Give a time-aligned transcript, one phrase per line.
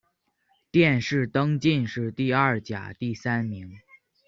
[0.71, 3.77] 殿试登进士第二甲第三名。